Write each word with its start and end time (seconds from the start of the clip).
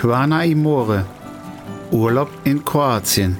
Quana 0.00 0.44
Imore. 0.44 1.04
Urlaub 1.90 2.28
in 2.44 2.64
Kroatien. 2.64 3.36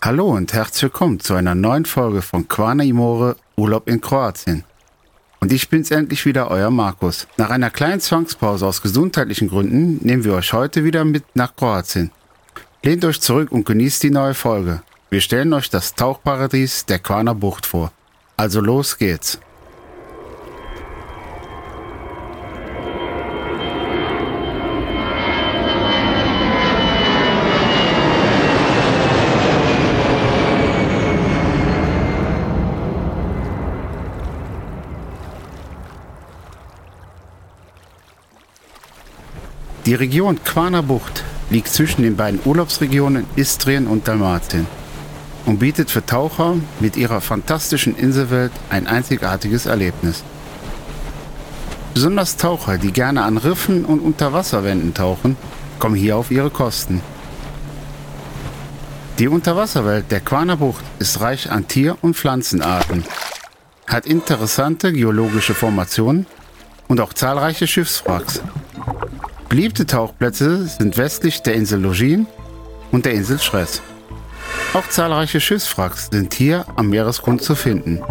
Hallo 0.00 0.28
und 0.28 0.52
herzlich 0.52 0.82
willkommen 0.84 1.18
zu 1.18 1.34
einer 1.34 1.56
neuen 1.56 1.86
Folge 1.86 2.22
von 2.22 2.46
Quana 2.46 2.84
Imore 2.84 3.34
Urlaub 3.56 3.88
in 3.88 4.00
Kroatien. 4.00 4.62
Und 5.44 5.52
ich 5.52 5.68
bin's 5.68 5.90
endlich 5.90 6.24
wieder, 6.24 6.50
euer 6.50 6.70
Markus. 6.70 7.26
Nach 7.36 7.50
einer 7.50 7.68
kleinen 7.68 8.00
Zwangspause 8.00 8.66
aus 8.66 8.80
gesundheitlichen 8.80 9.48
Gründen 9.48 9.98
nehmen 10.00 10.24
wir 10.24 10.32
euch 10.32 10.54
heute 10.54 10.84
wieder 10.84 11.04
mit 11.04 11.22
nach 11.34 11.54
Kroatien. 11.54 12.10
Lehnt 12.82 13.04
euch 13.04 13.20
zurück 13.20 13.52
und 13.52 13.66
genießt 13.66 14.04
die 14.04 14.10
neue 14.10 14.32
Folge. 14.32 14.80
Wir 15.10 15.20
stellen 15.20 15.52
euch 15.52 15.68
das 15.68 15.94
Tauchparadies 15.96 16.86
der 16.86 16.98
Quaner 16.98 17.34
Bucht 17.34 17.66
vor. 17.66 17.92
Also 18.38 18.62
los 18.62 18.96
geht's. 18.96 19.38
Die 39.86 39.94
Region 39.94 40.42
Quanerbucht 40.42 41.24
liegt 41.50 41.68
zwischen 41.68 42.04
den 42.04 42.16
beiden 42.16 42.40
Urlaubsregionen 42.46 43.26
Istrien 43.36 43.86
und 43.86 44.08
Dalmatien 44.08 44.66
und 45.44 45.58
bietet 45.58 45.90
für 45.90 46.06
Taucher 46.06 46.56
mit 46.80 46.96
ihrer 46.96 47.20
fantastischen 47.20 47.94
Inselwelt 47.94 48.52
ein 48.70 48.86
einzigartiges 48.86 49.66
Erlebnis. 49.66 50.24
Besonders 51.92 52.38
Taucher, 52.38 52.78
die 52.78 52.92
gerne 52.92 53.24
an 53.24 53.36
Riffen 53.36 53.84
und 53.84 54.00
Unterwasserwänden 54.00 54.94
tauchen, 54.94 55.36
kommen 55.78 55.96
hier 55.96 56.16
auf 56.16 56.30
ihre 56.30 56.48
Kosten. 56.48 57.02
Die 59.18 59.28
Unterwasserwelt 59.28 60.10
der 60.10 60.20
Quanerbucht 60.20 60.84
ist 60.98 61.20
reich 61.20 61.50
an 61.50 61.68
Tier- 61.68 61.98
und 62.00 62.16
Pflanzenarten, 62.16 63.04
hat 63.86 64.06
interessante 64.06 64.94
geologische 64.94 65.54
Formationen 65.54 66.24
und 66.88 67.00
auch 67.00 67.12
zahlreiche 67.12 67.66
Schiffswracks, 67.66 68.40
Beliebte 69.54 69.86
Tauchplätze 69.86 70.66
sind 70.66 70.98
westlich 70.98 71.40
der 71.42 71.54
Insel 71.54 71.80
Login 71.80 72.26
und 72.90 73.04
der 73.04 73.12
Insel 73.12 73.38
Schress. 73.38 73.82
Auch 74.72 74.88
zahlreiche 74.88 75.40
Schiffswracks 75.40 76.08
sind 76.10 76.34
hier 76.34 76.66
am 76.74 76.90
Meeresgrund 76.90 77.40
zu 77.40 77.54
finden, 77.54 78.02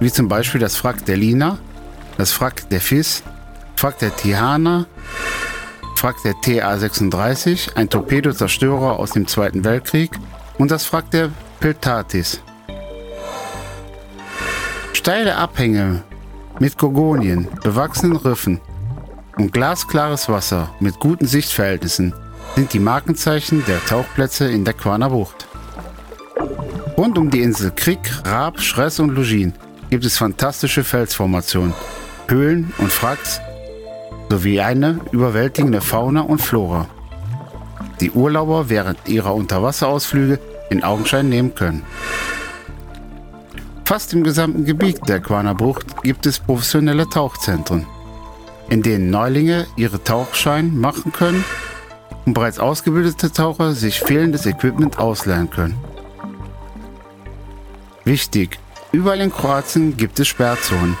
wie 0.00 0.10
zum 0.10 0.26
Beispiel 0.26 0.60
das 0.60 0.82
Wrack 0.82 1.06
der 1.06 1.16
Lina, 1.16 1.58
das 2.16 2.40
Wrack 2.40 2.68
der 2.70 2.80
Fis, 2.80 3.22
Wrack 3.76 4.00
der 4.00 4.16
Tihana, 4.16 4.86
Wrack 6.02 6.16
der 6.24 6.34
TA-36, 6.34 7.76
ein 7.76 7.88
Torpedozerstörer 7.88 8.98
aus 8.98 9.12
dem 9.12 9.28
Zweiten 9.28 9.62
Weltkrieg 9.62 10.10
und 10.58 10.72
das 10.72 10.92
Wrack 10.92 11.12
der 11.12 11.30
Piltatis. 11.60 12.42
Steile 14.94 15.36
Abhänge 15.36 16.02
mit 16.58 16.76
Gorgonien, 16.76 17.46
bewachsenen 17.62 18.16
Riffen 18.16 18.60
und 19.38 19.52
glasklares 19.52 20.28
Wasser 20.28 20.74
mit 20.80 20.98
guten 20.98 21.26
Sichtverhältnissen 21.26 22.12
sind 22.56 22.72
die 22.72 22.80
Markenzeichen 22.80 23.64
der 23.66 23.84
Tauchplätze 23.84 24.50
in 24.50 24.64
der 24.64 24.74
Quaner 24.74 25.10
Bucht. 25.10 25.46
Rund 26.96 27.16
um 27.16 27.30
die 27.30 27.42
Insel 27.42 27.70
Krieg, 27.70 28.00
Raab, 28.24 28.60
Schress 28.60 28.98
und 28.98 29.10
Lugin 29.10 29.52
gibt 29.90 30.04
es 30.04 30.18
fantastische 30.18 30.82
Felsformationen, 30.82 31.72
Höhlen 32.26 32.72
und 32.78 32.90
Fracks 32.90 33.40
sowie 34.28 34.60
eine 34.60 35.00
überwältigende 35.12 35.80
Fauna 35.80 36.22
und 36.22 36.40
Flora, 36.40 36.86
die 38.00 38.10
Urlauber 38.10 38.68
während 38.68 39.08
ihrer 39.08 39.34
Unterwasserausflüge 39.34 40.40
in 40.68 40.82
Augenschein 40.82 41.28
nehmen 41.28 41.54
können. 41.54 41.84
Fast 43.84 44.12
im 44.12 44.24
gesamten 44.24 44.64
Gebiet 44.64 45.08
der 45.08 45.20
Quaner 45.20 45.54
Bucht 45.54 46.02
gibt 46.02 46.26
es 46.26 46.40
professionelle 46.40 47.08
Tauchzentren 47.08 47.86
in 48.68 48.82
denen 48.82 49.10
Neulinge 49.10 49.66
ihre 49.76 50.02
Tauchschein 50.02 50.78
machen 50.78 51.12
können 51.12 51.44
und 52.26 52.34
bereits 52.34 52.58
ausgebildete 52.58 53.32
Taucher 53.32 53.72
sich 53.72 54.00
fehlendes 54.00 54.46
Equipment 54.46 54.98
ausleihen 54.98 55.50
können. 55.50 55.76
Wichtig, 58.04 58.58
überall 58.92 59.20
in 59.20 59.32
Kroatien 59.32 59.96
gibt 59.96 60.20
es 60.20 60.28
Sperrzonen, 60.28 60.96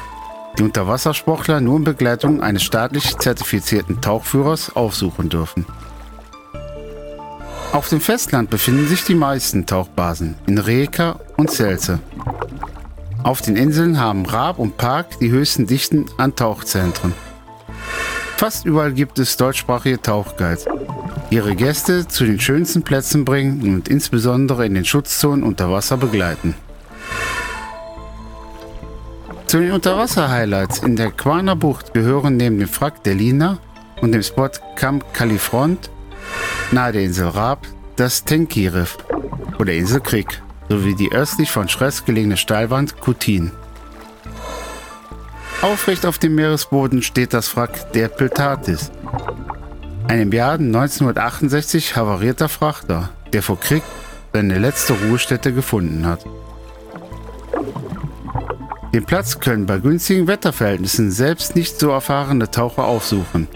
die 0.58 0.62
Unterwassersportler 0.62 1.60
nur 1.60 1.76
in 1.76 1.84
Begleitung 1.84 2.42
eines 2.42 2.62
staatlich 2.62 3.16
zertifizierten 3.18 4.00
Tauchführers 4.00 4.74
aufsuchen 4.74 5.28
dürfen. 5.28 5.66
Auf 7.72 7.88
dem 7.90 8.00
Festland 8.00 8.50
befinden 8.50 8.88
sich 8.88 9.04
die 9.04 9.14
meisten 9.14 9.66
Tauchbasen 9.66 10.36
in 10.46 10.58
Rijeka 10.58 11.20
und 11.36 11.50
Selze. 11.50 12.00
Auf 13.22 13.42
den 13.42 13.56
Inseln 13.56 14.00
haben 14.00 14.24
Raab 14.24 14.58
und 14.58 14.78
Park 14.78 15.18
die 15.20 15.30
höchsten 15.30 15.66
Dichten 15.66 16.06
an 16.16 16.34
Tauchzentren. 16.34 17.12
Fast 18.38 18.66
überall 18.66 18.92
gibt 18.92 19.18
es 19.18 19.36
deutschsprachige 19.36 20.00
Tauchguides, 20.00 20.64
die 21.28 21.34
ihre 21.34 21.56
Gäste 21.56 22.06
zu 22.06 22.24
den 22.24 22.38
schönsten 22.38 22.84
Plätzen 22.84 23.24
bringen 23.24 23.74
und 23.74 23.88
insbesondere 23.88 24.64
in 24.64 24.74
den 24.74 24.84
Schutzzonen 24.84 25.42
unter 25.42 25.72
Wasser 25.72 25.96
begleiten. 25.96 26.54
Zu 29.48 29.58
den 29.58 29.72
Unterwasser-Highlights 29.72 30.78
in 30.84 30.94
der 30.94 31.10
Quaner 31.10 31.56
Bucht 31.56 31.92
gehören 31.94 32.36
neben 32.36 32.60
dem 32.60 32.68
Frack 32.68 33.02
der 33.02 33.16
Lina 33.16 33.58
und 34.02 34.12
dem 34.12 34.22
Spot 34.22 34.50
Camp 34.76 35.12
Califront 35.12 35.90
nahe 36.70 36.92
der 36.92 37.02
Insel 37.02 37.26
Raab 37.26 37.66
das 37.96 38.24
Tenki-Riff 38.24 38.98
oder 39.58 39.72
Insel 39.72 40.00
Krieg 40.00 40.40
sowie 40.68 40.94
die 40.94 41.10
östlich 41.10 41.50
von 41.50 41.68
Schress 41.68 42.04
gelegene 42.04 42.36
Steilwand 42.36 43.00
Kutin. 43.00 43.50
Aufrecht 45.60 46.06
auf 46.06 46.18
dem 46.18 46.36
Meeresboden 46.36 47.02
steht 47.02 47.34
das 47.34 47.56
Wrack 47.56 47.92
der 47.92 48.08
Piltatis. 48.08 48.92
Ein 50.06 50.20
im 50.20 50.32
Jahr 50.32 50.52
1968 50.52 51.96
havarierter 51.96 52.48
Frachter, 52.48 53.10
der 53.32 53.42
vor 53.42 53.58
Krieg 53.58 53.82
seine 54.32 54.58
letzte 54.58 54.92
Ruhestätte 54.92 55.52
gefunden 55.52 56.06
hat. 56.06 56.24
Den 58.94 59.04
Platz 59.04 59.40
können 59.40 59.66
bei 59.66 59.78
günstigen 59.78 60.28
Wetterverhältnissen 60.28 61.10
selbst 61.10 61.56
nicht 61.56 61.78
so 61.78 61.90
erfahrene 61.90 62.50
Taucher 62.50 62.84
aufsuchen. 62.84 63.48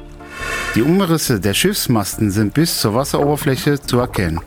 Die 0.75 0.83
Umrisse 0.83 1.39
der 1.39 1.55
Schiffsmasten 1.55 2.33
sind 2.33 2.53
bis 2.53 2.81
zur 2.81 2.95
Wasseroberfläche 2.95 3.81
zu 3.81 4.01
erkennen. 4.01 4.41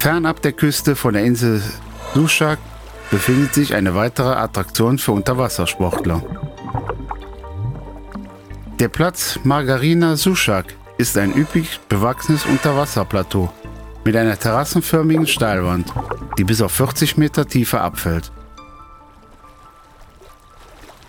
Fernab 0.00 0.42
der 0.42 0.52
Küste 0.52 0.96
von 0.96 1.14
der 1.14 1.24
Insel 1.24 1.62
Sushak 2.12 2.58
befindet 3.10 3.54
sich 3.54 3.74
eine 3.74 3.94
weitere 3.94 4.34
Attraktion 4.34 4.98
für 4.98 5.12
Unterwassersportler. 5.12 6.22
Der 8.80 8.88
Platz 8.88 9.38
Margarina 9.44 10.16
Sushak 10.16 10.74
ist 10.98 11.16
ein 11.16 11.34
üppig 11.36 11.80
bewachsenes 11.88 12.44
Unterwasserplateau 12.44 13.52
mit 14.04 14.16
einer 14.16 14.38
terrassenförmigen 14.38 15.26
Steilwand, 15.26 15.92
die 16.38 16.44
bis 16.44 16.60
auf 16.60 16.72
40 16.72 17.16
Meter 17.16 17.46
Tiefe 17.46 17.80
abfällt. 17.80 18.30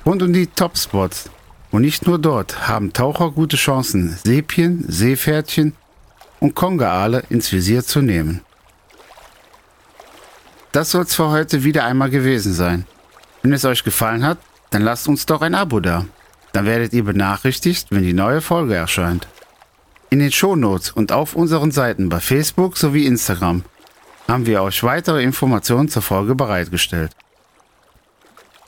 Rund 0.05 0.21
um 0.21 0.31
die 0.31 0.47
Topspots 0.47 1.29
und 1.71 1.81
nicht 1.81 2.05
nur 2.07 2.19
dort 2.19 2.67
haben 2.67 2.93
Taucher 2.93 3.31
gute 3.31 3.57
Chancen, 3.57 4.15
Sepien, 4.23 4.85
Seepferdchen 4.87 5.73
und 6.39 6.55
Kongaale 6.55 7.23
ins 7.29 7.51
Visier 7.51 7.83
zu 7.83 8.01
nehmen. 8.01 8.41
Das 10.75 10.91
soll 10.91 11.03
es 11.03 11.15
für 11.15 11.29
heute 11.29 11.63
wieder 11.63 11.85
einmal 11.85 12.09
gewesen 12.09 12.53
sein. 12.53 12.85
Wenn 13.41 13.53
es 13.53 13.63
euch 13.63 13.85
gefallen 13.85 14.25
hat, 14.25 14.39
dann 14.71 14.81
lasst 14.81 15.07
uns 15.07 15.25
doch 15.25 15.41
ein 15.41 15.55
Abo 15.55 15.79
da. 15.79 16.03
Dann 16.51 16.65
werdet 16.65 16.91
ihr 16.91 17.05
benachrichtigt, 17.05 17.87
wenn 17.91 18.03
die 18.03 18.11
neue 18.11 18.41
Folge 18.41 18.75
erscheint. 18.75 19.25
In 20.09 20.19
den 20.19 20.33
Shownotes 20.33 20.91
und 20.91 21.13
auf 21.13 21.33
unseren 21.33 21.71
Seiten 21.71 22.09
bei 22.09 22.19
Facebook 22.19 22.75
sowie 22.75 23.05
Instagram 23.05 23.63
haben 24.27 24.45
wir 24.47 24.63
euch 24.63 24.83
weitere 24.83 25.23
Informationen 25.23 25.87
zur 25.87 26.01
Folge 26.01 26.35
bereitgestellt. 26.35 27.13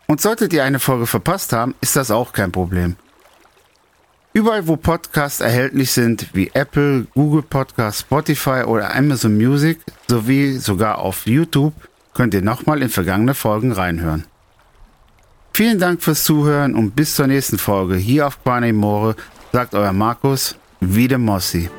Und 0.05 0.21
solltet 0.21 0.53
ihr 0.53 0.63
eine 0.63 0.79
Folge 0.79 1.07
verpasst 1.07 1.51
haben, 1.51 1.75
ist 1.81 1.97
das 1.97 2.09
auch 2.09 2.31
kein 2.31 2.53
Problem. 2.53 2.95
Überall, 4.31 4.65
wo 4.65 4.77
Podcasts 4.77 5.41
erhältlich 5.41 5.91
sind, 5.91 6.33
wie 6.33 6.51
Apple, 6.53 7.07
Google 7.13 7.41
Podcasts, 7.41 7.99
Spotify 7.99 8.63
oder 8.65 8.95
Amazon 8.95 9.35
Music, 9.35 9.81
sowie 10.07 10.53
sogar 10.53 10.99
auf 10.99 11.27
YouTube, 11.27 11.73
könnt 12.17 12.33
ihr 12.33 12.41
nochmal 12.41 12.81
in 12.81 12.89
vergangene 12.89 13.35
Folgen 13.35 13.71
reinhören. 13.71 14.25
Vielen 15.53 15.77
Dank 15.77 16.01
fürs 16.01 16.23
Zuhören 16.23 16.73
und 16.73 16.95
bis 16.95 17.15
zur 17.15 17.27
nächsten 17.27 17.59
Folge 17.59 17.95
hier 17.95 18.25
auf 18.25 18.43
Quane 18.43 18.73
More 18.73 19.15
sagt 19.51 19.75
euer 19.75 19.93
Markus, 19.93 20.55
wie 20.79 21.07
der 21.07 21.19
Mossi. 21.19 21.69